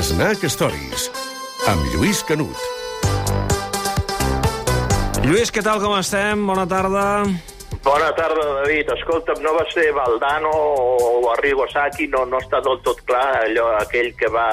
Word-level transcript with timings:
Snack 0.00 0.48
Stories, 0.48 1.10
amb 1.68 1.82
Lluís 1.92 2.22
Canut. 2.24 2.56
Lluís, 5.20 5.52
què 5.52 5.60
tal, 5.60 5.82
com 5.82 5.92
estem? 5.98 6.46
Bona 6.48 6.64
tarda. 6.64 7.02
Bona 7.84 8.08
tarda, 8.16 8.46
David. 8.62 8.88
Escolta'm, 8.96 9.42
no 9.44 9.52
va 9.52 9.66
ser 9.68 9.90
Valdano 9.92 10.48
o 10.48 11.28
Arrigo 11.34 11.66
Sacchi, 11.68 12.08
no, 12.08 12.24
no 12.24 12.40
està 12.40 12.62
del 12.64 12.80
tot 12.86 13.04
clar 13.04 13.42
allò, 13.42 13.68
aquell 13.82 14.14
que 14.16 14.32
va 14.32 14.48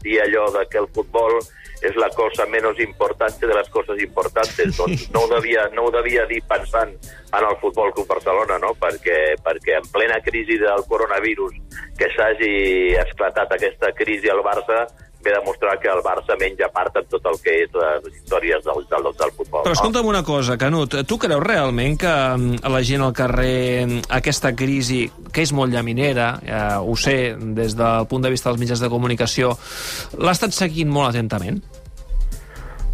dir 0.00 0.22
allò 0.24 0.48
de 0.56 0.64
que 0.72 0.80
el 0.80 0.88
futbol 0.96 1.36
és 1.82 1.96
la 1.98 2.08
cosa 2.14 2.46
menys 2.50 2.80
important 2.84 3.38
de 3.40 3.54
les 3.54 3.68
coses 3.74 4.00
importants. 4.02 4.54
Doncs 4.78 5.08
no 5.14 5.24
ho 5.24 5.30
devia, 5.34 5.66
no 5.74 5.86
ho 5.88 5.92
devia 5.94 6.26
dir 6.30 6.40
pensant 6.48 6.94
en 7.32 7.46
el 7.48 7.56
Futbol 7.60 7.92
Club 7.96 8.08
Barcelona, 8.10 8.58
no? 8.62 8.74
perquè, 8.78 9.36
perquè 9.42 9.78
en 9.80 9.88
plena 9.94 10.20
crisi 10.24 10.58
del 10.60 10.84
coronavirus 10.88 11.56
que 11.98 12.10
s'hagi 12.16 12.52
esclatat 13.02 13.56
aquesta 13.56 13.92
crisi 13.96 14.30
al 14.30 14.44
Barça 14.46 14.84
ve 15.22 15.34
demostrar 15.34 15.78
que 15.80 15.88
el 15.88 16.02
Barça 16.04 16.36
menja 16.40 16.68
part 16.74 16.96
en 17.00 17.06
tot 17.10 17.26
el 17.30 17.38
que 17.42 17.56
és 17.64 17.76
les 17.76 18.16
històries 18.16 18.64
del, 18.66 18.86
del, 18.90 19.10
del 19.18 19.34
futbol. 19.38 19.64
Però 19.66 19.76
escolta'm 19.76 20.08
una 20.10 20.24
cosa, 20.26 20.58
Canut, 20.60 20.98
tu 21.08 21.18
creus 21.22 21.44
realment 21.44 21.98
que 22.00 22.12
mm, 22.12 22.62
la 22.74 22.82
gent 22.86 23.06
al 23.06 23.14
carrer 23.16 23.86
mm, 23.86 24.08
aquesta 24.20 24.54
crisi, 24.58 25.04
que 25.32 25.46
és 25.46 25.54
molt 25.56 25.72
llaminera, 25.74 26.32
eh, 26.42 26.64
ho 26.82 26.96
sé 26.98 27.36
des 27.38 27.76
del 27.78 28.08
punt 28.10 28.26
de 28.26 28.32
vista 28.34 28.50
dels 28.50 28.60
mitjans 28.62 28.82
de 28.82 28.90
comunicació, 28.92 29.54
l'ha 30.18 30.34
estat 30.34 30.54
seguint 30.56 30.90
molt 30.90 31.12
atentament? 31.12 31.62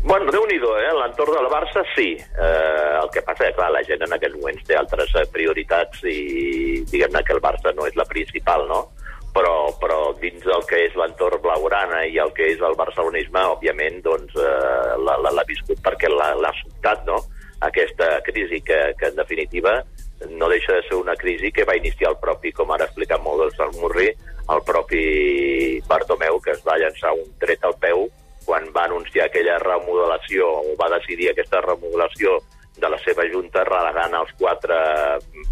Bueno, 0.09 0.31
déu 0.33 0.45
nhi 0.49 0.57
eh? 0.57 0.93
L'entorn 0.95 1.35
del 1.35 1.49
Barça, 1.53 1.83
sí. 1.95 2.15
Eh, 2.17 2.99
el 3.03 3.11
que 3.13 3.21
passa 3.23 3.45
és 3.45 3.51
que, 3.51 3.57
clar, 3.59 3.71
la 3.75 3.83
gent 3.85 4.05
en 4.07 4.15
aquests 4.15 4.39
moments 4.39 4.65
té 4.65 4.77
altres 4.79 5.11
eh, 5.15 5.27
prioritats 5.33 6.05
i, 6.05 6.85
diguem-ne, 6.89 7.23
que 7.27 7.35
el 7.35 7.43
Barça 7.45 7.75
no 7.77 7.85
és 7.87 7.97
la 7.99 8.07
principal, 8.09 8.65
no? 8.71 8.87
Però, 9.35 9.71
però 9.79 9.99
dins 10.19 10.43
del 10.43 10.65
que 10.67 10.79
és 10.89 10.95
l'entorn 10.99 11.43
blaugrana 11.45 12.05
i 12.09 12.17
el 12.19 12.33
que 12.35 12.49
és 12.55 12.63
el 12.65 12.75
barcelonisme, 12.79 13.43
òbviament, 13.55 14.01
doncs, 14.03 14.35
eh, 14.35 14.97
l'ha 14.99 15.45
viscut 15.47 15.83
perquè 15.85 16.11
l'ha 16.11 16.55
sobtat, 16.63 17.05
no?, 17.07 17.21
aquesta 17.61 18.21
crisi 18.23 18.61
que, 18.63 18.95
que, 18.99 19.09
en 19.11 19.17
definitiva, 19.17 19.83
no 20.31 20.49
deixa 20.49 20.73
de 20.75 20.83
ser 20.83 20.97
una 20.99 21.15
crisi 21.15 21.51
que 21.53 21.65
va 21.65 21.77
iniciar 21.77 22.13
el 22.13 22.19
propi, 22.23 22.53
com 22.53 22.71
ara 22.71 22.87
ha 22.87 22.91
explicat 22.91 23.23
molt 23.23 23.59
el 23.59 23.75
Murri, 23.79 24.09
el 24.49 24.63
propi 24.67 25.81
Bartomeu, 25.87 26.41
que 26.41 26.55
es 26.55 26.63
va 26.67 26.79
llançar 26.81 27.13
un 27.15 27.29
tret 27.43 27.65
al 27.65 27.77
peu 27.83 28.09
quan 28.47 28.71
va 28.73 28.87
anunciar 28.89 29.27
aquella 29.27 29.59
remodelació, 29.61 30.49
o 30.65 30.77
va 30.81 30.89
decidir 30.97 31.31
aquesta 31.31 31.61
remodelació 31.61 32.39
de 32.79 32.89
la 32.89 32.99
seva 33.05 33.27
junta 33.29 33.65
relegant 33.69 34.15
els 34.17 34.31
quatre 34.39 34.79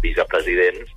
vicepresidents 0.01 0.89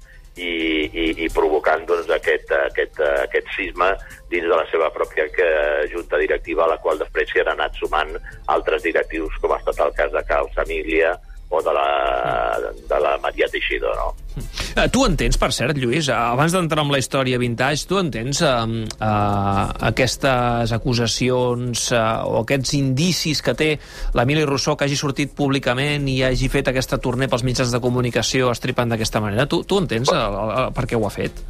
sisme 3.81 3.97
dins 4.31 4.47
de 4.47 4.57
la 4.57 4.67
seva 4.71 4.91
pròpia 4.95 5.27
eh, 5.27 5.89
junta 5.93 6.19
directiva, 6.19 6.65
a 6.65 6.75
la 6.75 6.79
qual 6.79 6.99
després 6.99 7.31
s'hi 7.31 7.41
han 7.41 7.57
anat 7.57 7.75
sumant 7.81 8.15
altres 8.47 8.83
directius, 8.83 9.35
com 9.41 9.53
ha 9.53 9.59
estat 9.59 9.81
el 9.81 9.93
cas 9.97 10.13
de 10.13 10.23
Carl 10.29 10.49
Família 10.55 11.17
o 11.51 11.61
de 11.61 11.73
la, 11.75 12.61
de 12.87 12.99
la 13.03 13.19
Maria 13.19 13.49
Teixidor, 13.51 13.97
no? 13.99 14.15
Eh, 14.77 14.87
tu 14.95 15.03
entens, 15.03 15.35
per 15.35 15.51
cert, 15.51 15.75
Lluís, 15.75 16.07
eh, 16.07 16.15
abans 16.15 16.53
d'entrar 16.55 16.85
en 16.85 16.93
la 16.93 17.01
història 17.03 17.41
vintage, 17.43 17.89
tu 17.91 17.99
entens 17.99 18.39
eh, 18.47 18.53
eh, 18.87 19.65
aquestes 19.91 20.71
acusacions 20.71 21.89
eh, 21.91 22.03
o 22.31 22.45
aquests 22.45 22.77
indicis 22.79 23.43
que 23.43 23.57
té 23.59 23.73
l'Emili 24.15 24.47
Rousseau 24.47 24.79
que 24.79 24.87
hagi 24.87 25.01
sortit 25.01 25.35
públicament 25.35 26.07
i 26.07 26.21
hagi 26.23 26.53
fet 26.53 26.71
aquesta 26.71 27.01
torner 27.03 27.27
pels 27.33 27.43
mitjans 27.43 27.75
de 27.75 27.83
comunicació 27.83 28.55
estripant 28.55 28.95
d'aquesta 28.95 29.25
manera? 29.25 29.51
Tu, 29.51 29.65
tu 29.67 29.83
entens 29.83 30.15
el, 30.15 30.39
el, 30.39 30.71
per 30.77 30.87
què 30.87 30.95
ho 30.95 31.11
ha 31.11 31.13
fet? 31.19 31.43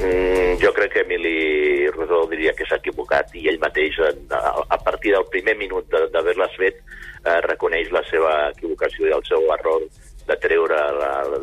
Mm, 0.00 0.56
jo 0.62 0.72
crec 0.72 0.92
que 0.94 1.00
Emili 1.04 1.90
Rousseau 1.90 2.24
diria 2.30 2.54
que 2.56 2.64
s'ha 2.64 2.78
equivocat 2.80 3.34
i 3.36 3.44
ell 3.50 3.58
mateix, 3.60 3.98
a 4.00 4.78
partir 4.80 5.12
del 5.12 5.26
primer 5.28 5.54
minut 5.58 5.90
d'haver-les 5.92 6.56
fet, 6.56 6.80
eh, 7.26 7.40
reconeix 7.44 7.92
la 7.92 8.02
seva 8.08 8.32
equivocació 8.54 9.10
i 9.10 9.12
el 9.18 9.24
seu 9.28 9.44
error 9.52 9.84
de 10.26 10.36
treure, 10.40 10.80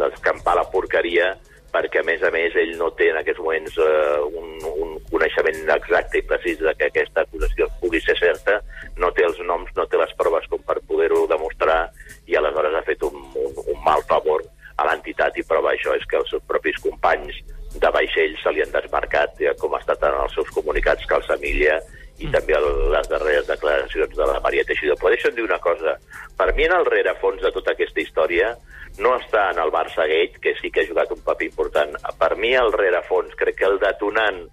d'escampar 0.02 0.56
la 0.58 0.66
porqueria, 0.72 1.36
perquè, 1.70 2.02
a 2.02 2.08
més 2.08 2.24
a 2.26 2.32
més, 2.34 2.56
ell 2.58 2.74
no 2.80 2.90
té 2.98 3.12
en 3.12 3.20
aquests 3.20 3.44
moments 3.44 3.78
eh, 3.78 4.18
un, 4.42 4.58
un 4.86 4.98
coneixement 5.12 5.70
exacte 5.76 6.18
i 6.18 6.26
precís 6.26 6.58
de 6.64 6.74
que 6.80 6.90
aquesta 6.90 7.22
acusació 7.28 7.70
pugui 7.84 8.02
ser 8.02 8.18
certa, 8.18 8.58
no 8.98 9.12
té 9.14 9.28
els 9.30 9.38
noms, 9.46 9.70
no 9.78 9.86
té 9.86 10.02
les 10.02 10.16
proves 10.18 10.50
com 10.50 10.66
per 10.66 10.80
poder-ho 10.90 11.28
demostrar, 11.30 11.84
i 12.26 12.36
aleshores 12.36 12.80
ha 12.80 12.86
fet 12.88 13.06
un, 13.06 13.22
un, 13.46 13.62
un 13.68 13.80
mal 13.86 14.02
favor 14.10 14.42
a 14.80 14.90
l'entitat, 14.90 15.38
i 15.38 15.46
prova 15.46 15.76
això 15.76 15.94
és 15.94 16.10
que 16.10 16.18
els 16.18 16.34
seus 16.34 16.46
propis 16.50 16.82
companys 16.82 17.38
de 17.76 17.92
vaixell 17.94 18.36
se 18.42 18.52
li 18.54 18.64
han 18.64 18.74
desmarcat, 18.74 19.38
ja, 19.42 19.54
com 19.60 19.76
ha 19.76 19.82
estat 19.84 20.04
en 20.08 20.18
els 20.24 20.34
seus 20.34 20.50
comunicats 20.56 21.06
Calça 21.10 21.38
Emilia, 21.38 21.78
i 22.20 22.28
mm. 22.28 22.32
també 22.34 22.58
les 22.94 23.10
darreres 23.12 23.48
declaracions 23.48 24.16
de 24.16 24.28
la 24.28 24.40
Maria 24.44 24.66
Teixidor. 24.68 24.98
Però 25.00 25.14
deixa'm 25.14 25.36
dir 25.38 25.46
una 25.46 25.60
cosa. 25.64 25.96
Per 26.40 26.50
mi, 26.56 26.66
en 26.68 26.76
el 26.76 26.88
rerefons 26.90 27.44
de 27.44 27.52
tota 27.56 27.76
aquesta 27.76 28.02
història, 28.04 28.56
no 29.00 29.14
està 29.20 29.50
en 29.54 29.62
el 29.64 29.72
Barça 29.72 30.08
Gate, 30.10 30.42
que 30.44 30.56
sí 30.60 30.72
que 30.72 30.84
ha 30.84 30.90
jugat 30.90 31.14
un 31.16 31.22
paper 31.24 31.48
important. 31.48 31.96
Per 32.20 32.32
mi, 32.42 32.56
el 32.58 32.74
rerefons, 32.76 33.38
crec 33.40 33.62
que 33.62 33.70
el 33.70 33.80
detonant 33.80 34.44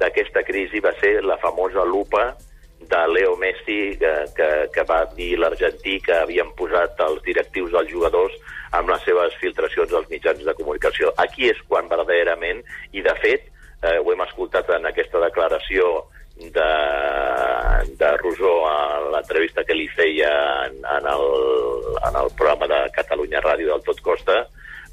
d'aquesta 0.00 0.42
crisi 0.46 0.80
va 0.82 0.94
ser 0.98 1.20
la 1.22 1.38
famosa 1.38 1.84
lupa 1.86 2.32
de 2.90 3.02
Leo 3.12 3.36
Messi, 3.36 3.96
que, 4.00 4.12
que, 4.36 4.48
que 4.74 4.84
va 4.88 5.04
dir 5.16 5.36
l'argentí 5.38 5.98
que 6.04 6.16
havien 6.22 6.50
posat 6.58 7.00
els 7.06 7.22
directius 7.26 7.72
dels 7.74 7.90
jugadors 7.90 8.34
amb 8.78 8.88
les 8.92 9.04
seves 9.06 9.36
filtracions 9.40 9.92
als 9.92 10.08
mitjans 10.10 10.44
de 10.44 10.54
comunicació. 10.58 11.12
Aquí 11.22 11.50
és 11.50 11.60
quan 11.68 11.90
verdaderament, 11.90 12.62
i 12.92 13.04
de 13.04 13.14
fet, 13.20 13.48
eh, 13.82 13.98
ho 13.98 14.12
hem 14.12 14.24
escoltat 14.24 14.70
en 14.76 14.88
aquesta 14.88 15.20
declaració 15.22 15.92
de, 16.36 16.70
de 18.00 18.10
Rosó 18.16 18.54
a 18.66 18.78
l'entrevista 19.12 19.64
que 19.64 19.76
li 19.76 19.86
feia 19.92 20.32
en, 20.66 20.80
en, 20.80 21.06
el, 21.12 21.28
en 22.08 22.18
el 22.24 22.32
programa 22.38 22.68
de 22.70 22.80
Catalunya 22.96 23.44
Ràdio 23.44 23.74
del 23.74 23.84
Tot 23.86 24.00
Costa, 24.02 24.42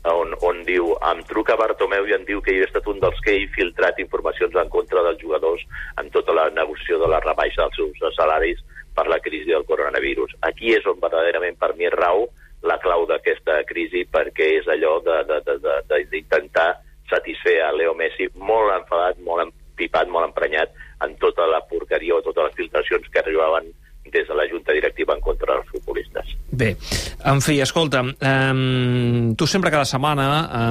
on, 0.08 0.34
on 0.48 0.64
diu, 0.64 0.94
em 1.12 1.24
truca 1.28 1.58
Bartomeu 1.60 2.08
i 2.08 2.16
em 2.16 2.26
diu 2.28 2.42
que 2.42 2.54
jo 2.56 2.64
he 2.64 2.68
estat 2.68 2.88
un 2.88 3.00
dels 3.04 3.20
que 3.26 3.36
he 3.36 3.48
filtrat 3.56 4.00
informacions 4.00 4.56
en 4.56 4.70
contra 4.72 5.04
dels 5.04 5.22
jugadors 5.22 5.64
en 6.00 6.10
tota 6.14 6.36
la 6.36 6.50
negociació 6.56 7.00
de 7.04 7.10
la 7.12 7.20
rebaixa 7.26 7.68
dels 7.68 7.98
seus 8.00 8.16
salaris 8.16 8.62
per 8.96 9.08
la 9.08 9.20
crisi 9.20 9.52
del 9.52 9.66
coronavirus. 9.68 10.36
Aquí 10.48 10.74
és 10.76 10.86
on 10.88 11.00
verdaderament 11.02 11.58
per 11.60 11.76
mi 11.76 11.90
rau 11.92 12.28
la 12.64 12.80
clau 12.80 13.06
d'aquesta 13.08 13.62
crisi 13.68 14.06
perquè 14.12 14.50
és 14.60 14.68
allò 14.68 15.00
d'intentar 15.04 16.70
satisfer 17.10 17.60
a 17.64 17.72
Leo 17.74 17.96
Messi 17.96 18.28
molt 18.36 18.74
enfadat, 18.76 19.20
molt 19.24 19.48
empipat, 19.48 20.08
molt 20.12 20.30
emprenyat 20.30 20.76
en 21.06 21.16
tota 21.20 21.48
la 21.48 21.62
porqueria 21.68 22.18
o 22.18 22.24
totes 22.24 22.50
les 22.50 22.58
filtracions 22.60 23.08
que 23.10 23.22
arribaven 23.24 23.72
des 24.06 24.28
de 24.28 24.36
la 24.36 24.48
Junta 24.50 24.74
Directiva 24.74 25.14
en 25.14 25.22
contra 25.22 25.54
dels 25.54 25.68
futbolistes. 25.70 26.36
Bé, 26.52 26.76
en 27.30 27.42
fi, 27.46 27.60
escolta, 27.62 28.02
um, 28.02 29.36
tu 29.38 29.48
sempre 29.48 29.72
cada 29.72 29.86
setmana 29.86 30.26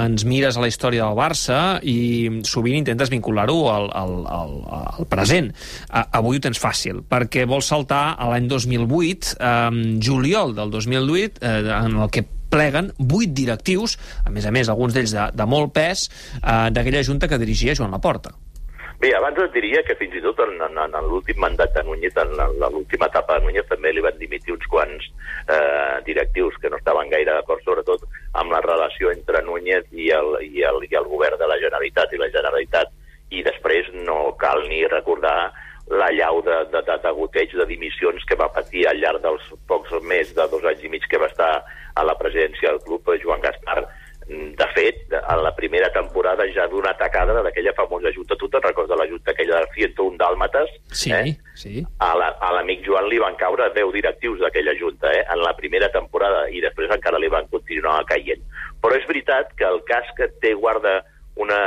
ens 0.09 0.25
mires 0.29 0.59
a 0.59 0.65
la 0.65 0.71
història 0.71 1.07
del 1.07 1.19
Barça 1.19 1.59
i 1.87 2.43
sovint 2.49 2.81
intentes 2.81 3.13
vincular-ho 3.13 3.59
al, 3.73 3.87
al, 3.95 4.17
al, 4.27 4.57
al 4.99 5.07
present. 5.11 5.53
Avui 5.89 6.41
ho 6.41 6.45
tens 6.45 6.61
fàcil, 6.61 7.05
perquè 7.07 7.47
vols 7.49 7.71
saltar 7.71 8.17
a 8.19 8.29
l'any 8.33 8.51
2008, 8.51 9.39
um, 9.39 9.79
juliol 10.03 10.57
del 10.59 10.75
2008, 10.75 11.41
uh, 11.41 11.71
en 11.79 12.03
el 12.03 12.13
que 12.13 12.27
pleguen 12.49 12.91
vuit 12.99 13.33
directius, 13.37 13.99
a 14.25 14.33
més 14.35 14.49
a 14.49 14.53
més, 14.55 14.69
alguns 14.73 14.97
d'ells 14.97 15.15
de, 15.15 15.31
de 15.37 15.49
molt 15.49 15.73
pes, 15.77 16.09
uh, 16.43 16.69
d'aquella 16.75 17.05
junta 17.07 17.29
que 17.31 17.41
dirigia 17.41 17.77
Joan 17.79 17.95
Laporta. 17.95 18.35
Bé, 18.99 19.13
abans 19.15 19.37
et 19.39 19.53
diria 19.55 19.85
que 19.87 19.95
fins 19.95 20.17
i 20.19 20.21
tot 20.25 20.41
en, 20.43 20.57
en, 20.59 20.79
en 20.83 21.05
l'últim 21.07 21.37
mandat 21.39 21.71
de 21.77 21.85
Núñez, 21.87 22.17
en 22.19 22.33
l'última 22.59 23.07
etapa 23.07 23.37
de 23.37 23.45
Núñez, 23.45 23.69
també 23.71 23.93
li 23.95 24.03
van 24.03 24.17
dimitir 24.19 24.57
uns 24.57 24.67
quants 24.73 25.05
eh, 25.07 26.01
directius 26.09 26.57
que 26.59 26.71
no 26.73 26.81
estaven 26.81 27.13
gaire 27.13 27.37
d'acord, 27.37 27.63
sobretot 27.63 28.03
amb 28.43 28.57
la 28.57 28.63
relació 28.65 29.13
entre 29.15 29.45
Núñez 29.47 29.87
i 29.95 30.11
el, 30.17 30.33
i, 30.49 30.65
el, 30.67 30.83
i 30.91 30.99
el 30.99 31.07
govern 31.13 31.39
de 31.39 31.47
la 31.47 31.61
Generalitat 31.63 32.17
i 32.17 32.21
la 32.25 32.31
Generalitat. 32.35 32.91
I 33.31 33.45
després 33.47 33.93
no 33.95 34.33
cal 34.41 34.65
ni 34.67 34.83
recordar 34.91 35.53
la 35.95 36.11
llau 36.19 36.43
de, 36.43 36.59
de, 36.75 36.83
de, 36.91 36.99
de 37.07 37.15
goteig 37.21 37.55
de 37.55 37.69
dimissions 37.71 38.27
que 38.27 38.41
va 38.41 38.51
patir 38.51 38.83
al 38.89 38.99
llarg 38.99 39.23
dels 39.23 39.47
pocs 39.71 39.95
més 40.11 40.35
de 40.35 40.51
dos 40.51 40.67
anys 40.67 40.83
i 40.83 40.91
mig 40.91 41.07
que 41.07 41.23
va 41.23 41.31
estar 41.31 41.53
a 41.95 42.05
la 42.05 42.19
presidència 42.19 42.75
del 42.75 42.83
club 42.83 43.15
Joan 43.23 43.47
Gaspar 43.47 43.85
de 44.29 44.67
fet, 44.75 45.07
en 45.17 45.43
la 45.43 45.55
primera 45.57 45.89
temporada 45.91 46.45
ja 46.53 46.67
d'una 46.69 46.91
atacada 46.93 47.41
d'aquella 47.43 47.73
famosa 47.73 48.13
junta, 48.13 48.37
tu 48.37 48.49
te'n 48.53 48.61
recordes 48.63 48.91
de 48.93 48.99
la 49.01 49.07
junta 49.09 49.33
aquella 49.33 49.63
de 49.63 49.68
101 49.79 50.19
dàlmates? 50.21 50.73
Sí, 50.93 51.13
eh? 51.15 51.35
sí. 51.59 51.83
A 52.05 52.13
l'amic 52.19 52.83
la, 52.83 52.87
Joan 52.87 53.09
li 53.11 53.21
van 53.23 53.39
caure 53.41 53.71
10 53.75 53.93
directius 53.97 54.43
d'aquella 54.43 54.75
junta, 54.79 55.13
eh? 55.15 55.25
en 55.25 55.43
la 55.45 55.55
primera 55.59 55.91
temporada, 55.95 56.47
i 56.51 56.63
després 56.65 56.91
encara 56.95 57.21
li 57.23 57.31
van 57.33 57.49
continuar 57.53 58.03
caient. 58.11 58.43
Però 58.83 58.99
és 58.99 59.07
veritat 59.11 59.55
que 59.59 59.69
el 59.69 59.83
cas 59.89 60.11
que 60.19 60.31
té 60.43 60.55
guarda 60.59 61.01
una 61.39 61.63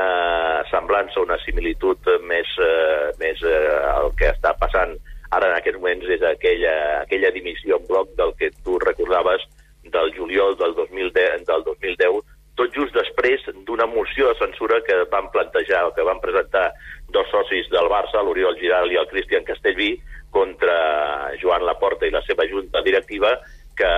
semblança, 0.67 1.23
una 1.23 1.39
similitud 1.45 2.11
més, 2.27 2.49
eh, 2.59 3.11
més 3.21 3.39
eh, 3.47 3.63
el 3.95 4.11
que 4.19 4.33
està 4.33 4.51
passant 4.59 4.97
ara 5.31 5.47
en 5.47 5.55
aquests 5.55 5.79
moments 5.79 6.09
és 6.11 6.23
aquella, 6.27 6.75
aquella 7.05 7.31
dimissió 7.31 7.79
en 7.79 7.87
bloc 7.87 8.11
del 8.19 8.35
que 8.39 8.51
tu 8.65 8.77
recordaves 8.83 9.47
del 9.95 10.11
juliol 10.17 10.57
del 10.59 10.75
2010, 10.75 11.47
del 11.47 11.63
2010 11.69 12.19
tot 12.59 12.75
just 12.75 12.93
després 12.93 13.45
d'una 13.65 13.87
moció 13.87 14.27
de 14.29 14.37
censura 14.39 14.81
que 14.85 14.97
van 15.11 15.29
plantejar 15.33 15.85
o 15.87 15.93
que 15.95 16.05
van 16.05 16.19
presentar 16.23 16.67
dos 17.11 17.29
socis 17.31 17.69
del 17.71 17.89
Barça, 17.91 18.23
l'Oriol 18.23 18.57
Giral 18.59 18.91
i 18.91 18.99
el 18.99 19.09
Cristian 19.11 19.45
Castellví, 19.47 19.93
contra 20.31 21.31
Joan 21.41 21.65
Laporta 21.67 22.07
i 22.07 22.13
la 22.13 22.23
seva 22.27 22.47
junta 22.47 22.81
directiva, 22.81 23.35
que 23.75 23.91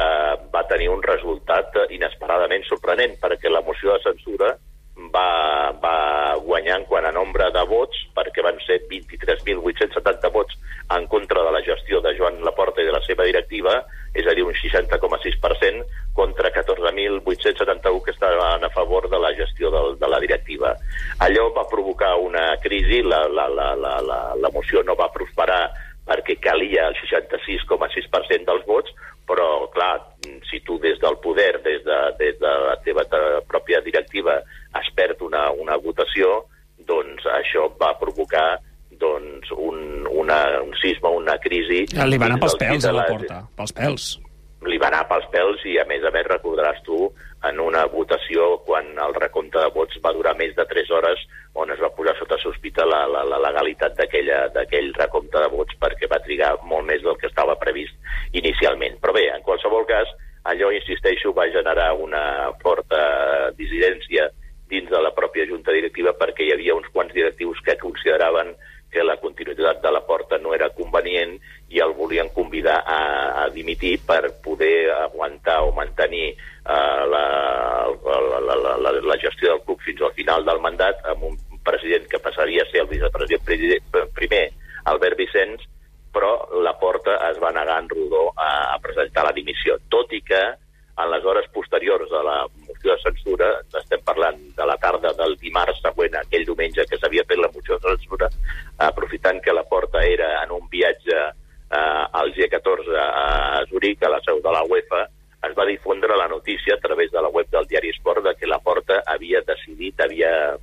va 0.53 0.67
tenir 0.69 0.89
un 0.89 1.01
resultat 1.03 1.75
inesperadament 1.93 2.65
sorprenent, 2.67 3.17
perquè 3.21 3.51
la 3.51 3.63
moció 3.65 3.93
de 3.93 4.03
censura 4.05 4.53
va, 5.13 5.73
va 5.81 5.97
guanyar 6.45 6.79
en 6.81 6.85
quant 6.89 7.05
a 7.09 7.13
nombre 7.15 7.49
de 7.53 7.63
vots, 7.69 8.05
perquè 8.17 8.45
van 8.45 8.59
ser 8.65 8.81
23.870 8.89 10.33
vots 10.33 10.57
en 10.89 11.07
contra 11.07 11.43
de 11.43 11.51
la 11.51 11.61
gestió 11.63 12.01
de 12.01 12.15
Joan 12.17 12.41
Laporta 12.43 12.81
i 12.81 12.85
de 12.85 12.91
la 12.91 13.01
seva 13.05 13.23
directiva, 13.23 13.79
és 14.13 14.27
a 14.27 14.33
dir, 14.37 14.43
un 14.45 14.53
60,6% 14.53 15.85
contra 16.13 16.51
14.871 16.53 18.03
que 18.03 18.11
estaven 18.11 18.63
a 18.63 18.69
favor 18.69 19.09
de 19.09 19.19
la 19.19 19.33
gestió 19.33 19.71
de, 19.71 19.81
de 19.97 20.09
la 20.09 20.19
directiva. 20.19 20.75
Allò 21.19 21.49
va 21.55 21.67
provocar 21.69 22.13
una 22.21 22.57
crisi, 22.61 23.01
la, 23.01 23.25
la, 23.27 23.47
la, 23.49 23.73
la, 23.75 23.95
la, 24.01 24.19
la 24.37 24.53
moció 24.53 24.83
no 24.83 24.95
va 24.99 25.11
prosperar 25.13 25.63
perquè 26.03 26.35
calia 26.43 26.89
el 26.91 26.97
66,6% 26.99 28.45
dels 28.45 28.65
vots, 28.67 28.91
però, 29.25 29.69
clar, 29.71 29.95
si 30.49 30.59
tu 30.67 30.77
des 30.83 30.99
del 30.99 31.15
poder, 31.23 31.61
des 31.63 31.83
de, 31.85 31.99
des 32.19 32.39
de 32.41 32.51
la 32.67 32.75
teva 32.83 33.05
pròpia 33.47 33.79
directiva, 33.81 34.41
es 34.79 34.89
perd 34.97 35.23
una, 35.23 35.47
una 35.51 35.77
votació, 35.79 36.43
doncs 36.83 37.23
això 37.39 37.69
va 37.79 37.93
provocar 37.99 38.59
doncs, 39.13 39.53
un, 39.55 40.07
una, 40.11 40.39
un 40.61 40.75
sisme, 40.81 41.13
una 41.23 41.37
crisi... 41.41 41.85
Li 41.93 42.21
va 42.21 42.31
anar 42.31 42.41
pels 42.43 42.59
pèls 42.61 42.89
a 42.89 42.93
la 42.95 43.07
porta, 43.09 43.43
pels 43.57 43.75
pèls. 43.77 44.07
Li 44.63 44.79
va 44.79 44.89
anar 44.89 45.05
pels 45.09 45.29
pèls 45.31 45.63
i, 45.67 45.77
a 45.81 45.85
més 45.89 46.03
a 46.07 46.11
més, 46.15 46.27
recordaràs 46.29 46.81
tu 46.87 47.07
en 47.43 47.59
una 47.59 47.83
votació 47.91 48.57
quan 48.63 48.85
el 49.05 49.15
recompte 49.17 49.59
de 49.59 49.71
vots 49.75 49.99
va 50.03 50.13
durar 50.15 50.31
més 50.39 50.53
de 50.55 50.63
3 50.69 50.91
hores 50.95 51.23
on 51.59 51.71
es 51.73 51.81
va 51.83 51.91
posar 51.93 52.15
sota 52.17 52.37
sospita 52.41 52.85
la, 52.87 53.03
la, 53.11 53.23
la 53.27 53.39
legalitat 53.43 53.97
d'aquell 53.99 54.93
recompte 54.95 55.41
de 55.43 55.49
vots 55.51 55.75
perquè 55.81 56.07
va 56.11 56.21
trigar 56.23 56.53
molt 56.63 56.87
més 56.87 57.03
del 57.03 57.19
que 57.19 57.27
estava 57.27 57.57
previst 57.59 57.93
inicialment. 58.39 58.95
Però 59.03 59.15
bé, 59.15 59.27
en 59.35 59.43
qualsevol 59.45 59.85
cas, 59.89 60.09
allò, 60.49 60.71
insisteixo, 60.71 61.35
va 61.35 61.51
generar 61.51 61.91
una 61.99 62.23
forta 62.63 63.51
dissidència 63.59 64.29
dins 64.71 64.89
de 64.89 65.01
la 65.03 65.13
pròpia 65.13 65.45
junta 65.49 65.75
directiva 65.75 66.15
perquè 66.17 66.47
hi 66.47 66.55
havia 66.55 66.77
uns 66.79 66.89
quants 66.95 67.13
directius 67.13 67.59
que 67.65 67.77
consideraven 67.81 68.55
que 68.93 69.03
la 69.03 69.17
continuïtat 69.21 69.81
de 69.81 69.91
la 69.91 70.03
porta 70.05 70.37
no 70.37 70.53
era 70.53 70.69
convenient 70.77 71.35
i 71.73 71.81
el 71.81 71.93
volien 71.97 72.29
convidar 72.33 72.79
a, 72.85 73.01
a 73.43 73.47
dimitir 73.63 73.95
per 74.05 74.27
poder 74.43 74.91
aguantar 74.91 75.61
o 75.63 75.71
mantenir 75.71 76.33
eh, 76.35 77.03
la, 77.15 77.25
la, 78.03 78.39
la, 78.43 78.77
la, 78.77 78.91
la 78.99 79.19
gestió 79.23 79.55
del 79.55 79.63
club 79.65 79.81
fins 79.87 80.03
al 80.03 80.13
final 80.19 80.45
del 80.45 80.61
mandat 80.61 80.99
amb 81.15 81.29
un 81.31 81.39
president 81.63 82.09
que 82.11 82.19
passaria 82.19 82.63
a 82.63 82.71
ser 82.71 82.83
el 82.83 82.91
vicepresident 82.91 84.01
primer, 84.13 84.49
Albert 84.91 85.15
Vicenç, 85.17 85.63
però 86.13 86.33
la 86.61 86.75
porta 86.77 87.15
es 87.31 87.39
va 87.41 87.53
negar 87.55 87.79
en 87.81 87.87
rodó 87.89 88.27
a, 88.35 88.75
a 88.75 88.77
presentar 88.83 89.23
la 89.25 89.33
dimissió, 89.33 89.79
tot 89.89 90.11
i 90.13 90.21
que 90.21 90.41
en 90.93 91.09
les 91.09 91.25
hores 91.25 91.47
posteriors 91.53 92.11
a 92.13 92.21
la 92.21 92.35
moció 92.67 92.91
de 92.91 92.99
censura, 93.01 93.47
estem 93.79 94.03
parlant 94.05 94.37
de 94.57 94.65
la 94.69 94.75
tarda 94.77 95.13
del 95.17 95.33
dimarts 95.41 95.81
següent, 95.81 96.19
aquell 96.19 96.45
diumenge 96.45 96.85
que 96.89 96.99
s'havia 97.01 97.25
fet 97.29 97.41
la 97.41 97.49
moció 97.55 97.79
de 97.79 97.95
censura, 97.95 98.29
aprofitant 98.89 99.41
que 99.41 99.55
la 99.55 99.65
porta 99.71 100.03
era 100.05 100.35
en 100.43 100.53
un 100.53 100.67
viatge 100.69 101.23
eh, 101.73 102.05
al 102.19 102.33
G14 102.33 102.95
a 103.01 103.65
Zurich, 103.69 104.03
a 104.03 104.13
la 104.13 104.21
seu 104.25 104.39
de 104.43 104.51
la 104.53 104.63
UEFA, 104.63 105.07
es 105.43 105.55
va 105.57 105.65
difondre 105.67 106.15
la 106.15 106.27
notícia 106.27 106.75
a 106.75 106.79
través 106.79 107.11
de 107.11 107.21
la 107.21 107.29
web 107.29 107.49
del 107.51 107.67
diari 107.67 107.89
Esport 107.89 108.23
de 108.23 108.35
que 108.35 108.47
la 108.47 108.59
Porta 108.59 109.01
havia 109.05 109.41
decidit, 109.47 109.99
havia 109.99 110.55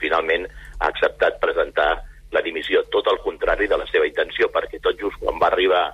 finalment 0.00 0.44
acceptat 0.84 1.40
presentar 1.40 1.94
la 2.32 2.42
dimissió, 2.44 2.82
tot 2.92 3.06
el 3.08 3.22
contrari 3.24 3.68
de 3.70 3.78
la 3.80 3.86
seva 3.88 4.06
intenció, 4.08 4.50
perquè 4.52 4.80
tot 4.82 4.98
just 5.00 5.16
quan 5.22 5.40
va 5.40 5.48
arribar 5.48 5.86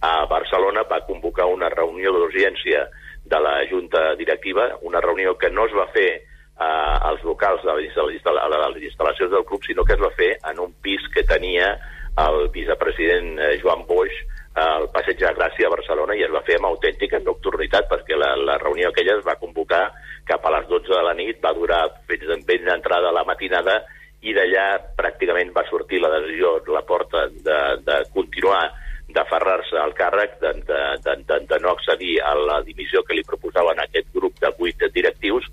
a 0.00 0.12
Barcelona 0.30 0.86
va 0.88 1.02
convocar 1.04 1.50
una 1.50 1.68
reunió 1.68 2.12
d'urgència 2.14 2.86
de 3.30 3.40
la 3.42 3.58
Junta 3.68 4.14
Directiva, 4.16 4.70
una 4.80 5.00
reunió 5.04 5.36
que 5.36 5.50
no 5.50 5.66
es 5.68 5.74
va 5.76 5.90
fer 5.92 6.08
eh, 6.14 6.96
als 7.10 7.22
locals 7.26 7.66
de 7.66 7.76
les 7.76 7.92
instal·lacions 7.92 9.30
del 9.34 9.44
club, 9.44 9.64
sinó 9.66 9.84
que 9.84 9.98
es 9.98 10.00
va 10.00 10.12
fer 10.16 10.38
en 10.50 10.62
un 10.64 10.72
pis 10.80 11.04
que 11.12 11.26
tenia 11.28 11.74
el 12.26 12.48
vicepresident 12.54 13.38
eh, 13.38 13.56
Joan 13.62 13.86
Boix 13.88 14.12
al 14.60 14.88
Passeig 14.92 15.20
de 15.20 15.30
Gràcia 15.36 15.68
a 15.68 15.72
Barcelona 15.72 16.16
i 16.18 16.24
es 16.26 16.32
va 16.34 16.42
fer 16.46 16.58
amb 16.58 16.68
autèntica 16.72 17.20
nocturnitat 17.22 17.86
perquè 17.90 18.18
la, 18.18 18.34
la 18.36 18.58
reunió 18.58 18.90
aquella 18.90 19.16
es 19.18 19.24
va 19.26 19.38
convocar 19.40 19.86
cap 20.26 20.44
a 20.44 20.52
les 20.56 20.66
12 20.68 20.90
de 20.90 21.02
la 21.06 21.14
nit, 21.14 21.38
va 21.42 21.54
durar 21.54 21.80
fins 22.10 22.44
ben 22.46 22.66
d'entrada 22.66 23.10
a 23.10 23.16
la 23.16 23.24
matinada 23.24 23.80
i 24.20 24.34
d'allà 24.36 24.66
pràcticament 24.98 25.54
va 25.56 25.64
sortir 25.70 26.02
la 26.02 26.12
decisió 26.18 26.58
la 26.68 26.84
porta 26.86 27.26
de, 27.30 27.58
de 27.86 27.98
continuar 28.12 28.68
d'aferrar-se 29.10 29.78
al 29.78 29.94
càrrec, 29.98 30.36
de, 30.42 30.52
de, 30.68 30.80
de, 31.02 31.14
de, 31.26 31.38
de 31.50 31.58
no 31.62 31.72
accedir 31.72 32.20
a 32.22 32.34
la 32.38 32.60
dimissió 32.66 33.02
que 33.02 33.16
li 33.16 33.26
proposaven 33.26 33.80
aquest 33.82 34.10
grup 34.14 34.36
de 34.42 34.52
vuit 34.58 34.84
directius 34.94 35.48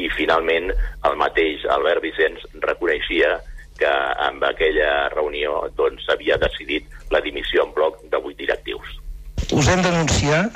i 0.00 0.08
finalment 0.16 0.70
el 0.72 1.18
mateix 1.20 1.66
Albert 1.68 2.04
Vicenç 2.04 2.46
reconeixia 2.62 3.34
que 3.78 3.92
amb 4.26 4.44
aquella 4.44 5.08
reunió 5.14 5.62
s'havia 6.06 6.38
doncs, 6.38 6.48
decidit 6.48 6.84
la 7.10 7.20
dimissió 7.20 7.64
en 7.66 7.72
bloc 7.76 8.00
de 8.10 8.20
vuit 8.24 8.38
directius. 8.38 8.98
Us 9.52 9.68
hem 9.68 9.82
d'anunciar 9.84 10.46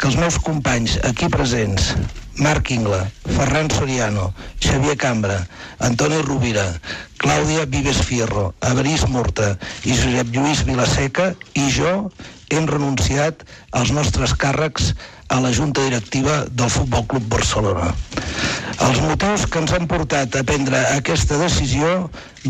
que 0.00 0.08
els 0.08 0.16
meus 0.16 0.38
companys 0.42 0.96
aquí 1.06 1.28
presents, 1.30 1.92
Marc 2.40 2.70
Ingla, 2.72 3.02
Ferran 3.36 3.68
Soriano, 3.70 4.30
Xavier 4.64 4.96
Cambra, 4.96 5.36
Antoni 5.78 6.22
Rovira, 6.24 6.64
Clàudia 7.20 7.66
Vives 7.68 8.00
Fierro, 8.08 8.54
Averís 8.64 9.04
Morta 9.12 9.52
i 9.84 9.92
Josep 9.92 10.32
Lluís 10.32 10.64
Vilaseca 10.64 11.34
i 11.52 11.66
jo 11.74 11.94
hem 12.50 12.66
renunciat 12.70 13.44
als 13.76 13.92
nostres 13.94 14.32
càrrecs 14.34 14.94
a 15.28 15.38
la 15.44 15.52
Junta 15.54 15.84
Directiva 15.84 16.44
del 16.50 16.72
Futbol 16.72 17.06
Club 17.12 17.28
Barcelona. 17.36 17.92
Els 18.80 19.00
motius 19.04 19.42
que 19.44 19.60
ens 19.60 19.72
han 19.76 19.84
portat 19.90 20.36
a 20.38 20.42
prendre 20.48 20.78
aquesta 20.94 21.36
decisió 21.36 21.90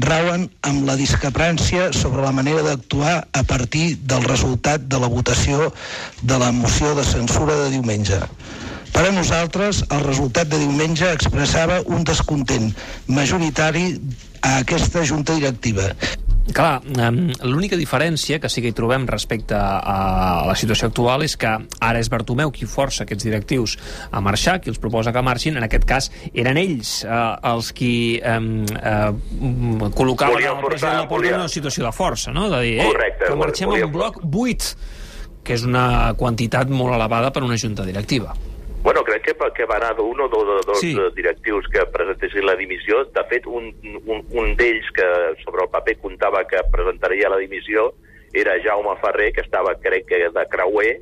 rauen 0.05 0.45
amb 0.69 0.87
la 0.87 0.95
discrepància 1.01 1.89
sobre 1.97 2.23
la 2.23 2.31
manera 2.37 2.63
d'actuar 2.63 3.17
a 3.35 3.43
partir 3.43 3.97
del 4.13 4.23
resultat 4.29 4.87
de 4.87 5.01
la 5.03 5.11
votació 5.11 5.73
de 6.23 6.39
la 6.39 6.53
moció 6.55 6.95
de 6.95 7.05
censura 7.09 7.59
de 7.65 7.69
diumenge. 7.75 8.21
Per 8.95 9.09
a 9.09 9.13
nosaltres, 9.15 9.83
el 9.91 10.07
resultat 10.07 10.51
de 10.55 10.63
diumenge 10.63 11.11
expressava 11.11 11.83
un 11.87 12.07
descontent 12.07 12.71
majoritari 13.07 13.87
a 14.41 14.59
aquesta 14.63 15.03
junta 15.07 15.35
directiva. 15.35 15.91
Clar, 16.55 16.81
l'única 17.47 17.79
diferència 17.79 18.41
que 18.43 18.49
sí 18.51 18.63
que 18.63 18.73
hi 18.73 18.77
trobem 18.77 19.07
respecte 19.09 19.55
a 19.55 20.43
la 20.49 20.57
situació 20.59 20.89
actual 20.91 21.23
és 21.27 21.37
que 21.39 21.51
ara 21.51 22.01
és 22.03 22.11
Bartomeu 22.11 22.51
qui 22.55 22.67
força 22.67 23.05
aquests 23.05 23.27
directius 23.29 23.77
a 24.11 24.23
marxar, 24.25 24.59
qui 24.61 24.73
els 24.73 24.81
proposa 24.83 25.13
que 25.15 25.23
marxin, 25.23 25.59
en 25.61 25.67
aquest 25.67 25.87
cas 25.89 26.11
eren 26.33 26.59
ells 26.61 27.01
eh, 27.05 27.21
els 27.53 27.73
qui 27.77 27.93
eh, 28.19 28.37
eh, 28.83 29.11
col·locaven 29.95 30.43
el 30.43 30.63
president 30.65 30.97
de 30.97 31.05
la 31.05 31.09
Porta 31.11 31.35
en 31.35 31.41
una 31.45 31.53
situació 31.53 31.87
de 31.87 31.95
força, 31.95 32.35
no? 32.35 32.49
de 32.51 32.63
dir, 32.67 32.79
eh, 32.81 32.89
Correcte, 32.91 33.27
que 33.29 33.41
marxem 33.41 33.77
en 33.79 33.91
bloc 33.95 34.23
8, 34.25 34.77
que 35.47 35.55
és 35.57 35.67
una 35.67 36.15
quantitat 36.19 36.71
molt 36.71 36.99
elevada 36.99 37.31
per 37.35 37.47
una 37.47 37.59
junta 37.61 37.87
directiva. 37.87 38.35
Bueno, 38.83 39.05
crec 39.05 39.27
que, 39.27 39.35
que 39.53 39.67
va 39.69 39.77
anar 39.77 39.93
d'un 39.97 40.21
o 40.25 40.29
dos, 40.33 40.65
dos 40.65 40.81
sí. 40.81 40.95
directius 41.15 41.67
que 41.69 41.85
presentessin 41.93 42.47
la 42.47 42.57
dimissió. 42.57 43.05
De 43.13 43.25
fet, 43.29 43.47
un, 43.47 43.69
un, 44.07 44.23
un 44.33 44.55
d'ells 44.57 44.89
que 44.97 45.09
sobre 45.45 45.67
el 45.67 45.73
paper 45.73 45.99
comptava 46.01 46.47
que 46.49 46.63
presentaria 46.73 47.29
la 47.29 47.41
dimissió 47.43 47.91
era 48.33 48.57
Jaume 48.65 48.97
Ferrer, 49.03 49.35
que 49.37 49.45
estava, 49.45 49.75
crec 49.83 50.07
que, 50.09 50.23
de 50.33 50.47
Creuer, 50.49 50.95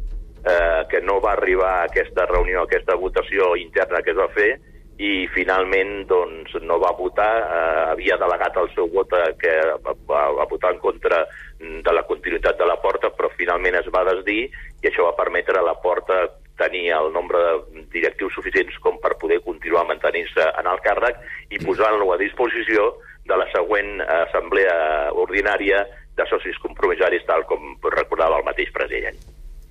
eh, 0.43 0.83
que 0.91 1.01
no 1.07 1.21
va 1.21 1.37
arribar 1.37 1.71
a 1.77 1.85
aquesta 1.85 2.27
reunió, 2.27 2.65
a 2.65 2.67
aquesta 2.67 2.97
votació 2.97 3.55
interna 3.57 4.03
que 4.03 4.11
es 4.11 4.19
va 4.19 4.27
fer, 4.35 4.51
i 4.99 5.29
finalment 5.31 6.09
doncs, 6.11 6.57
no 6.67 6.81
va 6.83 6.91
votar, 6.99 7.31
eh, 7.39 7.85
havia 7.93 8.19
delegat 8.19 8.59
el 8.59 8.73
seu 8.75 8.89
vot 8.91 9.15
a, 9.15 9.29
que 9.39 9.55
va, 9.87 9.95
va 10.35 10.49
votar 10.51 10.75
en 10.75 10.83
contra 10.83 11.23
de 11.59 11.95
la 11.95 12.03
continuïtat 12.09 12.59
de 12.59 12.67
la 12.67 12.79
porta, 12.83 13.13
però 13.15 13.31
finalment 13.37 13.79
es 13.79 13.87
va 13.95 14.03
desdir 14.11 14.49
i 14.49 14.91
això 14.91 15.07
va 15.07 15.17
permetre 15.19 15.59
a 15.61 15.67
la 15.67 15.77
porta 15.83 16.25
tenir 16.59 16.91
el 16.97 17.12
nombre 17.15 17.38
de 17.38 17.87
directius 17.95 18.35
suficients 18.37 18.77
com 18.85 18.99
per 19.03 19.17
poder 19.23 19.41
continuar 19.47 19.87
mantenint-se 19.88 20.50
en 20.61 20.69
el 20.69 20.83
càrrec 20.85 21.23
i 21.55 21.62
posant-lo 21.62 22.12
a 22.12 22.21
disposició 22.21 22.93
de 23.29 23.38
la 23.38 23.49
següent 23.55 24.03
assemblea 24.03 24.77
ordinària 25.25 25.85
de 26.19 26.27
socis 26.29 26.59
compromissaris, 26.65 27.27
tal 27.29 27.47
com 27.47 27.77
recordava 27.95 28.41
el 28.41 28.47
mateix 28.47 28.73
president. 28.75 29.19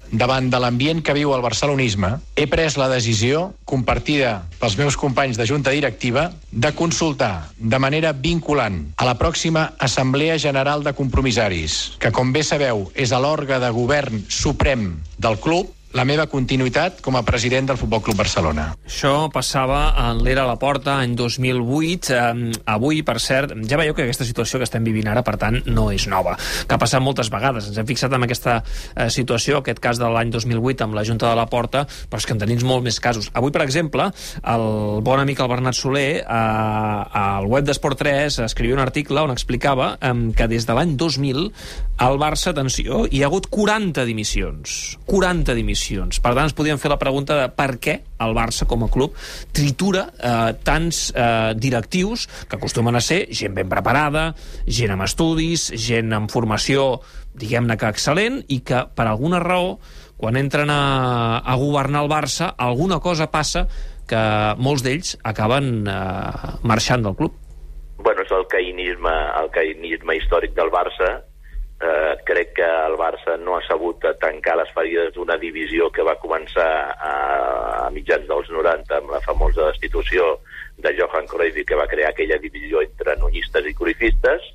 Davant 0.07 0.45
de 0.47 0.59
l'ambient 0.63 1.01
que 1.03 1.11
viu 1.17 1.33
el 1.35 1.41
barcelonisme, 1.43 2.13
he 2.39 2.45
pres 2.47 2.77
la 2.79 2.87
decisió, 2.87 3.49
compartida 3.67 4.45
pels 4.61 4.77
meus 4.79 4.95
companys 4.95 5.35
de 5.35 5.47
junta 5.49 5.73
directiva, 5.75 6.29
de 6.51 6.71
consultar 6.79 7.49
de 7.59 7.79
manera 7.79 8.13
vinculant 8.15 8.79
a 8.95 9.07
la 9.09 9.17
pròxima 9.19 9.73
Assemblea 9.83 10.37
General 10.39 10.85
de 10.85 10.95
Compromissaris, 10.95 11.97
que, 11.99 12.13
com 12.15 12.31
bé 12.31 12.45
sabeu, 12.47 12.85
és 12.95 13.11
l'òrgan 13.11 13.59
de 13.65 13.73
govern 13.75 14.23
suprem 14.31 14.93
del 15.19 15.41
club, 15.43 15.75
la 15.95 16.03
meva 16.03 16.27
continuïtat 16.27 16.99
com 17.05 17.15
a 17.15 17.23
president 17.25 17.69
del 17.69 17.77
Futbol 17.79 18.01
Club 18.03 18.17
Barcelona. 18.19 18.67
Això 18.85 19.29
passava 19.33 19.93
en 20.09 20.19
l'era 20.25 20.43
a 20.43 20.49
la 20.49 20.57
porta, 20.59 20.97
any 20.99 21.15
2008. 21.15 22.11
Eh, 22.13 22.51
avui, 22.73 23.01
per 23.07 23.17
cert, 23.23 23.53
ja 23.69 23.79
veieu 23.79 23.95
que 23.95 24.03
aquesta 24.03 24.27
situació 24.27 24.59
que 24.59 24.67
estem 24.67 24.83
vivint 24.83 25.07
ara, 25.07 25.23
per 25.23 25.37
tant, 25.39 25.61
no 25.65 25.87
és 25.95 26.07
nova, 26.11 26.35
que 26.37 26.75
ha 26.75 26.81
passat 26.81 27.03
moltes 27.03 27.31
vegades. 27.33 27.69
Ens 27.71 27.79
hem 27.79 27.87
fixat 27.87 28.13
en 28.13 28.27
aquesta 28.27 28.59
eh, 28.59 29.07
situació, 29.13 29.61
aquest 29.61 29.81
cas 29.83 30.01
de 30.01 30.11
l'any 30.11 30.33
2008 30.35 30.87
amb 30.87 30.97
la 30.97 31.05
Junta 31.07 31.31
de 31.31 31.39
la 31.39 31.47
Porta, 31.47 31.85
però 31.87 32.21
és 32.21 32.27
que 32.27 32.35
en 32.35 32.43
tenim 32.43 32.61
molts 32.67 32.85
més 32.89 32.99
casos. 32.99 33.31
Avui, 33.37 33.53
per 33.55 33.63
exemple, 33.63 34.09
el 34.43 34.67
bon 35.07 35.23
amic 35.23 35.39
el 35.43 35.51
Bernat 35.53 35.79
Soler, 35.79 36.09
eh, 36.19 37.21
al 37.23 37.47
web 37.47 37.67
d'Esport 37.67 38.03
3, 38.03 38.41
escrivia 38.45 38.75
un 38.75 38.83
article 38.83 39.23
on 39.23 39.33
explicava 39.33 39.93
eh, 40.01 40.13
que 40.35 40.51
des 40.51 40.67
de 40.67 40.77
l'any 40.77 40.97
2000 40.99 41.47
al 42.03 42.19
Barça, 42.21 42.51
atenció, 42.51 43.05
hi 43.09 43.23
ha 43.23 43.31
hagut 43.31 43.47
40 43.49 44.03
dimissions. 44.05 44.97
40 45.09 45.55
dimissions. 45.57 45.76
Per 46.23 46.33
tant, 46.33 46.45
ens 46.47 46.55
podíem 46.57 46.79
fer 46.81 46.91
la 46.91 46.99
pregunta 47.01 47.37
de 47.39 47.47
per 47.53 47.77
què 47.81 47.99
el 48.23 48.33
Barça, 48.37 48.67
com 48.69 48.85
a 48.85 48.89
club, 48.91 49.15
tritura 49.55 50.07
eh, 50.17 50.53
tants 50.67 51.07
eh, 51.13 51.53
directius 51.55 52.27
que 52.49 52.57
acostumen 52.57 52.97
a 52.97 53.03
ser 53.03 53.25
gent 53.31 53.55
ben 53.57 53.69
preparada, 53.69 54.31
gent 54.65 54.95
amb 54.95 55.05
estudis, 55.05 55.69
gent 55.77 56.15
amb 56.17 56.33
formació, 56.33 57.01
diguem-ne 57.37 57.77
que 57.77 57.91
excel·lent, 57.93 58.41
i 58.49 58.61
que, 58.65 58.83
per 58.97 59.07
alguna 59.07 59.41
raó, 59.43 59.77
quan 60.17 60.37
entren 60.39 60.71
a, 60.73 60.81
a 61.45 61.55
governar 61.61 62.03
el 62.03 62.09
Barça, 62.09 62.53
alguna 62.57 62.99
cosa 62.99 63.29
passa 63.29 63.67
que 64.07 64.21
molts 64.57 64.83
d'ells 64.85 65.17
acaben 65.27 65.85
eh, 65.85 66.55
marxant 66.65 67.05
del 67.05 67.17
club. 67.19 67.35
Bueno, 67.97 68.23
és 68.23 68.31
el 68.33 68.45
caïnisme, 68.49 69.13
el 69.41 69.49
caïnisme 69.53 70.15
històric 70.17 70.53
del 70.57 70.71
Barça, 70.73 71.17
eh, 71.81 72.17
crec 72.25 72.53
que 72.57 72.65
el 72.65 72.97
Barça 72.97 73.37
no 73.37 73.57
ha 73.57 73.63
sabut 73.67 74.05
tancar 74.21 74.57
les 74.57 74.71
ferides 74.73 75.13
d'una 75.15 75.37
divisió 75.37 75.91
que 75.93 76.05
va 76.05 76.17
començar 76.21 76.69
a, 76.97 77.13
a 77.85 77.89
mitjans 77.93 78.27
dels 78.29 78.49
90 78.53 79.01
amb 79.01 79.13
la 79.13 79.21
famosa 79.25 79.69
destitució 79.71 80.37
de 80.77 80.93
Johan 80.97 81.27
Cruyff 81.29 81.65
que 81.65 81.77
va 81.77 81.89
crear 81.89 82.11
aquella 82.11 82.39
divisió 82.41 82.81
entre 82.85 83.17
nunyistes 83.21 83.65
i 83.65 83.75
cruyffistes 83.77 84.53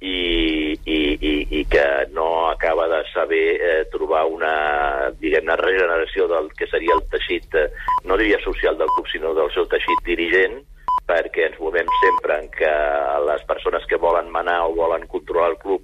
i, 0.00 0.76
i, 0.84 0.98
i, 1.16 1.34
i 1.60 1.64
que 1.64 1.86
no 2.12 2.50
acaba 2.50 2.86
de 2.88 3.02
saber 3.14 3.46
eh, 3.56 3.84
trobar 3.90 4.26
una, 4.28 5.10
diguem-ne, 5.20 5.56
regeneració 5.56 6.28
del 6.28 6.50
que 6.52 6.68
seria 6.68 6.94
el 6.94 7.04
teixit, 7.10 7.48
eh, 7.56 7.70
no 8.04 8.18
diria 8.20 8.38
social 8.44 8.76
del 8.76 8.92
club, 8.92 9.08
sinó 9.08 9.32
del 9.34 9.48
seu 9.54 9.64
teixit 9.72 10.04
dirigent, 10.04 10.60
perquè 11.06 11.46
ens 11.46 11.58
movem 11.62 11.88
sempre 12.02 12.36
en 12.42 12.48
què 12.52 12.72
les 13.24 13.42
persones 13.48 13.84
que 13.88 13.98
volen 14.02 14.28
manar 14.34 14.64
o 14.66 14.74
volen 14.74 15.06
controlar 15.06 15.52
el 15.54 15.60
club 15.62 15.75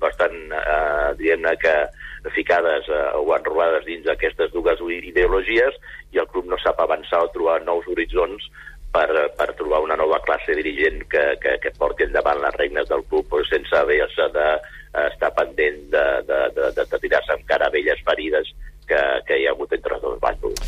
diguem-ne 1.43 1.57
que, 1.59 2.31
ficades 2.35 2.87
eh, 2.89 3.17
o 3.19 3.35
enrolades 3.35 3.85
dins 3.85 4.05
d'aquestes 4.07 4.53
dues 4.55 4.79
ideologies 4.95 5.75
i 6.15 6.19
el 6.23 6.29
club 6.31 6.47
no 6.47 6.57
sap 6.63 6.79
avançar 6.81 7.19
o 7.25 7.31
trobar 7.35 7.63
nous 7.67 7.85
horitzons 7.91 8.45
per, 8.93 9.09
per 9.37 9.49
trobar 9.59 9.81
una 9.83 9.97
nova 9.97 10.21
classe 10.23 10.55
dirigent 10.55 11.03
que, 11.11 11.25
que, 11.43 11.57
que 11.59 11.73
porti 11.79 12.05
endavant 12.07 12.39
les 12.45 12.55
regnes 12.55 12.87
del 12.89 13.03
club 13.11 13.27
però 13.29 13.43
sense 13.49 13.75
haver-se 13.75 14.29
de 14.37 14.47
eh, 14.95 15.31
pendent 15.35 15.83
de, 15.91 16.05
de, 16.29 16.41
de, 16.55 16.71
de, 16.79 16.85
de 16.93 16.99
tirar-se 17.03 17.35
encara 17.41 17.71
velles 17.75 17.99
ferides 18.07 18.53
que, 18.87 19.01
que 19.27 19.41
hi 19.41 19.47
ha 19.49 19.55
hagut 19.57 19.73
entre 19.75 19.97
els 19.99 20.03
dos 20.03 20.21
bàndols. 20.23 20.63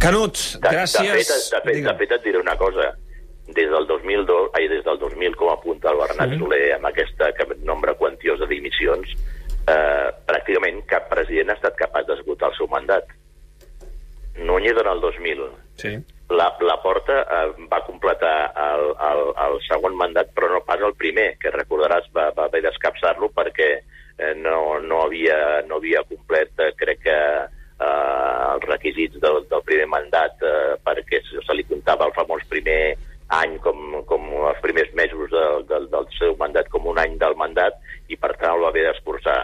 Canut, 0.00 0.36
De, 0.60 0.68
gràcies. 0.68 1.00
de, 1.00 1.16
fet, 1.16 1.30
de, 1.52 1.60
fet, 1.64 1.84
de 1.84 1.94
fet, 2.00 2.12
et 2.18 2.24
diré 2.24 2.40
una 2.40 2.56
cosa 2.60 2.90
des 3.50 3.66
del 3.68 3.86
2002, 3.88 4.52
ai, 4.56 4.68
des 4.70 4.84
del 4.86 4.98
2000, 5.00 5.34
com 5.36 5.48
apunta 5.52 5.90
el 5.90 5.98
Bernat 5.98 6.30
Sí. 6.30 6.38
Soler, 6.38 6.62
amb 6.76 6.86
aquesta 6.86 7.32
que- 7.36 7.56
nombre 7.66 7.94
quantiós 7.98 8.38
de 8.40 8.46
dimissions, 8.46 9.10
eh, 9.10 9.19
president 11.30 11.52
ha 11.54 11.58
estat 11.58 11.76
capaç 11.78 12.06
d'esgotar 12.08 12.50
el 12.50 12.56
seu 12.58 12.66
mandat. 12.66 13.06
Núñez 14.36 14.74
en 14.78 14.88
el 14.88 15.00
2000. 15.00 15.44
Sí. 15.76 15.92
La, 16.30 16.56
la 16.60 16.76
Porta 16.82 17.22
eh, 17.22 17.66
va 17.70 17.84
completar 17.86 18.52
el, 18.54 18.90
el, 19.10 19.22
el 19.46 19.56
segon 19.66 19.96
mandat, 19.98 20.30
però 20.34 20.50
no 20.50 20.60
pas 20.66 20.82
el 20.82 20.94
primer, 20.94 21.36
que 21.42 21.54
recordaràs 21.54 22.10
va, 22.14 22.30
va 22.34 22.46
haver 22.46 22.62
d'escapçar-lo 22.66 23.30
perquè 23.34 23.70
eh, 23.78 24.34
no, 24.38 24.78
no, 24.78 25.02
havia, 25.06 25.62
no 25.66 25.78
havia 25.78 26.04
complet, 26.06 26.52
eh, 26.58 26.72
crec 26.78 27.02
que, 27.06 27.18
eh, 27.46 28.40
els 28.54 28.66
requisits 28.70 29.18
del, 29.22 29.42
del 29.50 29.64
primer 29.66 29.86
mandat 29.90 30.42
eh, 30.42 30.74
perquè 30.86 31.22
se, 31.26 31.42
se 31.46 31.56
li 31.58 31.66
comptava 31.66 32.06
el 32.06 32.14
famós 32.14 32.46
primer 32.50 32.96
any 33.34 33.58
com, 33.62 34.00
com 34.06 34.30
els 34.50 34.62
primers 34.62 34.90
mesos 34.98 35.30
del, 35.30 35.66
del, 35.66 35.86
del 35.90 36.10
seu 36.18 36.34
mandat 36.38 36.70
com 36.70 36.86
un 36.90 36.98
any 36.98 37.18
del 37.18 37.36
mandat 37.38 37.78
i 38.10 38.18
per 38.18 38.36
tant 38.36 38.54
el 38.54 38.62
va 38.66 38.70
haver 38.70 38.86
d'escurçar. 38.88 39.40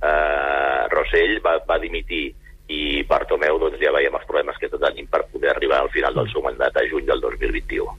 Eh, 0.00 0.80
Rossell 0.88 1.40
va, 1.44 1.58
va 1.68 1.78
dimitir 1.80 2.30
i 2.70 3.02
Bartomeu 3.08 3.58
doncs, 3.60 3.80
ja 3.82 3.92
veiem 3.92 4.14
els 4.16 4.26
problemes 4.28 4.58
que 4.60 4.70
tenim 4.72 5.08
per 5.10 5.26
poder 5.32 5.50
arribar 5.52 5.79
al 5.90 5.98
final 5.98 6.14
del 6.14 6.30
seu 6.30 6.42
mandat 6.42 6.76
a 6.76 6.86
juny 6.90 7.04
del 7.06 7.20
2021. 7.20 7.98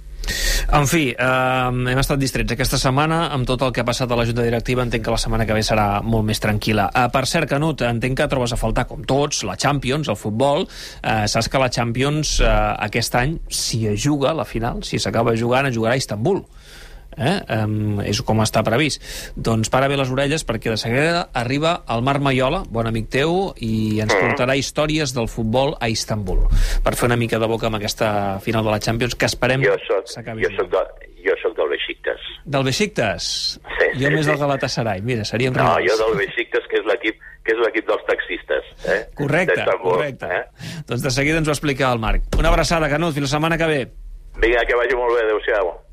En 0.71 0.85
fi, 0.87 1.09
eh, 1.11 1.91
hem 1.91 1.99
estat 1.99 2.19
distrets 2.21 2.53
aquesta 2.53 2.77
setmana 2.79 3.25
amb 3.35 3.47
tot 3.47 3.61
el 3.65 3.73
que 3.75 3.81
ha 3.81 3.87
passat 3.87 4.11
a 4.11 4.15
la 4.15 4.23
Junta 4.25 4.45
Directiva. 4.45 4.83
Entenc 4.85 5.03
que 5.03 5.11
la 5.11 5.19
setmana 5.19 5.45
que 5.45 5.57
ve 5.57 5.63
serà 5.65 6.01
molt 6.01 6.23
més 6.23 6.39
tranquil·la. 6.39 6.87
Eh, 6.95 7.07
per 7.11 7.25
cert, 7.27 7.49
Canut, 7.49 7.81
entenc 7.81 8.17
que 8.17 8.27
trobes 8.31 8.53
a 8.53 8.59
faltar, 8.61 8.87
com 8.87 9.03
tots, 9.03 9.43
la 9.43 9.57
Champions, 9.57 10.07
el 10.07 10.15
futbol. 10.15 10.67
Eh, 11.03 11.27
saps 11.27 11.49
que 11.49 11.59
la 11.59 11.69
Champions 11.69 12.39
eh, 12.39 12.47
aquest 12.87 13.15
any, 13.15 13.39
si 13.49 13.85
es 13.87 13.99
juga 14.05 14.33
la 14.33 14.45
final, 14.45 14.83
si 14.83 14.99
s'acaba 14.99 15.35
jugant, 15.35 15.67
es 15.67 15.75
jugarà 15.75 15.97
a 15.97 16.03
Istanbul. 16.05 16.45
Eh? 17.17 17.33
Um, 17.51 17.99
és 18.07 18.21
com 18.23 18.39
està 18.43 18.63
previst. 18.63 19.03
Doncs 19.35 19.69
para 19.69 19.89
bé 19.91 19.97
les 19.99 20.09
orelles 20.13 20.45
perquè 20.47 20.71
de 20.71 20.77
seguida 20.79 21.25
arriba 21.33 21.81
el 21.91 22.01
Marc 22.07 22.21
Maiola, 22.23 22.63
bon 22.71 22.87
amic 22.87 23.09
teu, 23.11 23.51
i 23.59 23.99
ens 24.03 24.13
portarà 24.15 24.55
històries 24.55 25.13
del 25.13 25.27
futbol 25.27 25.75
a 25.79 25.89
Istanbul 25.91 26.45
per 26.83 26.95
fer 26.95 27.09
una 27.09 27.17
mica 27.19 27.39
de 27.39 27.47
boca 27.51 27.67
amb 27.67 27.75
aquesta 27.81 28.39
final 28.43 28.63
de 28.63 28.71
la 28.71 28.79
Champions 28.79 29.15
que 29.15 29.27
esperem 29.27 29.61
s'acabi 30.05 30.45
jo 30.47 30.53
soc, 30.55 30.71
de, 30.71 31.09
jo 31.25 31.35
soc 31.43 31.57
del 31.57 31.69
Besiktas. 31.75 32.21
del 32.45 32.63
Besiktas? 32.63 33.27
Sí, 33.59 33.89
jo 33.99 34.07
sí, 34.07 34.13
més 34.15 34.25
sí. 34.25 34.31
del 34.31 34.39
Galatasaray. 34.39 35.01
Mira, 35.01 35.25
seríem 35.25 35.53
No, 35.53 35.59
rivals. 35.77 35.91
jo 35.91 35.99
del 36.05 36.17
Besiktas, 36.25 36.63
que 36.71 36.79
és 36.79 36.85
l'equip 36.87 37.19
que 37.43 37.55
és 37.55 37.57
l'equip 37.57 37.87
dels 37.89 38.03
taxistes. 38.05 38.67
Eh? 38.85 38.99
Correcte, 39.17 39.65
correcte. 39.81 40.27
Eh? 40.29 40.81
Doncs 40.87 41.01
de 41.01 41.09
seguida 41.11 41.39
ens 41.41 41.47
ho 41.49 41.51
explica 41.55 41.91
el 41.91 41.97
Marc. 41.99 42.27
Una 42.37 42.49
abraçada, 42.53 42.87
Canut, 42.87 43.15
fins 43.15 43.25
la 43.25 43.35
setmana 43.35 43.57
que 43.57 43.65
ve. 43.65 43.79
Vinga, 44.37 44.61
que 44.69 44.77
vagi 44.77 44.93
molt 44.95 45.17
bé, 45.17 45.23
adeu-siau. 45.25 45.71